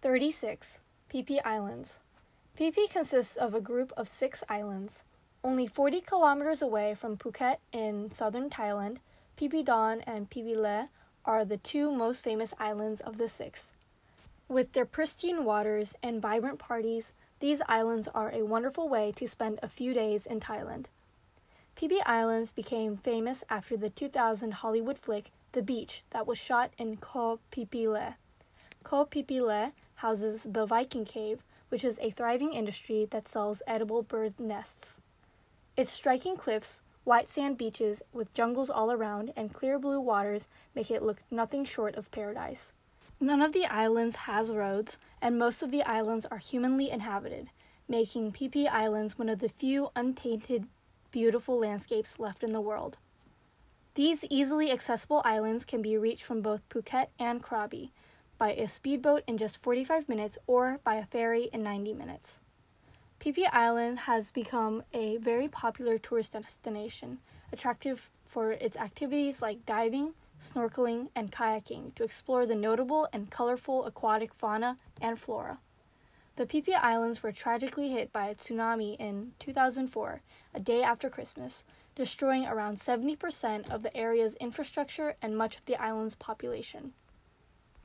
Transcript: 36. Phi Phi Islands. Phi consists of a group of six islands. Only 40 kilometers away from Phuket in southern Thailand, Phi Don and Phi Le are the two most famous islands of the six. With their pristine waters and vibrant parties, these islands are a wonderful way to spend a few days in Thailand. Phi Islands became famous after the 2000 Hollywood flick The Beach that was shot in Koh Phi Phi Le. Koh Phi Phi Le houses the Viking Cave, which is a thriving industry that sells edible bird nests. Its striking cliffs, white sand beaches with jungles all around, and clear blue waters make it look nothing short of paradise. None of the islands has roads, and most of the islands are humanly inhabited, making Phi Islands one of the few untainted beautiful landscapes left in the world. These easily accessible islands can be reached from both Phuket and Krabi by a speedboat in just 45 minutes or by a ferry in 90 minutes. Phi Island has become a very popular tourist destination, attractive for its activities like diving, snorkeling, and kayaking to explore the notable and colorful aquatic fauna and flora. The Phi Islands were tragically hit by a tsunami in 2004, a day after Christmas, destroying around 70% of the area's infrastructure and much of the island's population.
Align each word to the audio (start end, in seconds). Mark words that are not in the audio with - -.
36. 0.00 0.76
Phi 1.08 1.22
Phi 1.22 1.40
Islands. 1.44 1.94
Phi 2.54 2.70
consists 2.88 3.34
of 3.34 3.52
a 3.52 3.60
group 3.60 3.92
of 3.96 4.06
six 4.06 4.44
islands. 4.48 5.00
Only 5.42 5.66
40 5.66 6.02
kilometers 6.02 6.62
away 6.62 6.94
from 6.94 7.16
Phuket 7.16 7.56
in 7.72 8.12
southern 8.12 8.48
Thailand, 8.48 8.98
Phi 9.36 9.62
Don 9.62 10.00
and 10.02 10.30
Phi 10.30 10.54
Le 10.54 10.88
are 11.24 11.44
the 11.44 11.56
two 11.56 11.90
most 11.90 12.22
famous 12.22 12.54
islands 12.60 13.00
of 13.00 13.18
the 13.18 13.28
six. 13.28 13.64
With 14.48 14.72
their 14.72 14.84
pristine 14.84 15.44
waters 15.44 15.94
and 16.00 16.22
vibrant 16.22 16.60
parties, 16.60 17.12
these 17.40 17.60
islands 17.68 18.06
are 18.14 18.30
a 18.30 18.46
wonderful 18.46 18.88
way 18.88 19.12
to 19.16 19.26
spend 19.26 19.58
a 19.62 19.68
few 19.68 19.92
days 19.94 20.26
in 20.26 20.38
Thailand. 20.38 20.86
Phi 21.74 21.88
Islands 22.06 22.52
became 22.52 22.96
famous 22.96 23.42
after 23.50 23.76
the 23.76 23.90
2000 23.90 24.52
Hollywood 24.52 24.98
flick 24.98 25.32
The 25.52 25.62
Beach 25.62 26.02
that 26.10 26.26
was 26.26 26.38
shot 26.38 26.70
in 26.78 26.98
Koh 26.98 27.40
Phi 27.50 27.64
Phi 27.64 27.88
Le. 27.88 28.16
Koh 28.84 29.04
Phi 29.04 29.22
Phi 29.22 29.40
Le 29.40 29.72
houses 29.98 30.40
the 30.44 30.64
Viking 30.64 31.04
Cave, 31.04 31.42
which 31.68 31.84
is 31.84 31.98
a 32.00 32.10
thriving 32.10 32.52
industry 32.52 33.06
that 33.10 33.28
sells 33.28 33.62
edible 33.66 34.02
bird 34.02 34.38
nests. 34.38 34.94
Its 35.76 35.90
striking 35.90 36.36
cliffs, 36.36 36.80
white 37.04 37.28
sand 37.28 37.58
beaches 37.58 38.00
with 38.12 38.32
jungles 38.32 38.70
all 38.70 38.92
around, 38.92 39.32
and 39.36 39.52
clear 39.52 39.78
blue 39.78 40.00
waters 40.00 40.46
make 40.74 40.90
it 40.90 41.02
look 41.02 41.22
nothing 41.30 41.64
short 41.64 41.96
of 41.96 42.10
paradise. 42.10 42.70
None 43.20 43.42
of 43.42 43.52
the 43.52 43.66
islands 43.66 44.14
has 44.16 44.50
roads, 44.50 44.98
and 45.20 45.38
most 45.38 45.62
of 45.62 45.72
the 45.72 45.82
islands 45.82 46.26
are 46.26 46.38
humanly 46.38 46.90
inhabited, 46.90 47.50
making 47.88 48.32
Phi 48.32 48.66
Islands 48.66 49.18
one 49.18 49.28
of 49.28 49.40
the 49.40 49.48
few 49.48 49.90
untainted 49.96 50.68
beautiful 51.10 51.58
landscapes 51.58 52.20
left 52.20 52.44
in 52.44 52.52
the 52.52 52.60
world. 52.60 52.98
These 53.94 54.24
easily 54.30 54.70
accessible 54.70 55.22
islands 55.24 55.64
can 55.64 55.82
be 55.82 55.98
reached 55.98 56.22
from 56.22 56.40
both 56.40 56.68
Phuket 56.68 57.08
and 57.18 57.42
Krabi 57.42 57.90
by 58.38 58.52
a 58.52 58.68
speedboat 58.68 59.24
in 59.26 59.36
just 59.36 59.62
45 59.62 60.08
minutes 60.08 60.38
or 60.46 60.78
by 60.84 60.94
a 60.94 61.06
ferry 61.06 61.50
in 61.52 61.62
90 61.62 61.92
minutes. 61.94 62.38
Phi 63.20 63.44
Island 63.52 64.00
has 64.00 64.30
become 64.30 64.84
a 64.94 65.16
very 65.16 65.48
popular 65.48 65.98
tourist 65.98 66.32
destination, 66.32 67.18
attractive 67.52 68.10
for 68.26 68.52
its 68.52 68.76
activities 68.76 69.42
like 69.42 69.66
diving, 69.66 70.14
snorkeling, 70.40 71.08
and 71.16 71.32
kayaking 71.32 71.94
to 71.96 72.04
explore 72.04 72.46
the 72.46 72.54
notable 72.54 73.08
and 73.12 73.30
colorful 73.30 73.84
aquatic 73.84 74.32
fauna 74.32 74.78
and 75.00 75.18
flora. 75.18 75.58
The 76.36 76.46
Phi 76.46 76.72
Islands 76.74 77.20
were 77.20 77.32
tragically 77.32 77.88
hit 77.88 78.12
by 78.12 78.28
a 78.28 78.34
tsunami 78.36 78.96
in 79.00 79.32
2004, 79.40 80.20
a 80.54 80.60
day 80.60 80.84
after 80.84 81.10
Christmas, 81.10 81.64
destroying 81.96 82.46
around 82.46 82.78
70% 82.78 83.68
of 83.68 83.82
the 83.82 83.94
area's 83.96 84.36
infrastructure 84.36 85.16
and 85.20 85.36
much 85.36 85.56
of 85.56 85.64
the 85.66 85.74
island's 85.82 86.14
population. 86.14 86.92